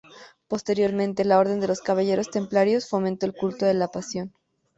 [0.47, 4.33] Posteriormente, la Orden de los Caballeros Templarios fomentó el culto de la Pasión.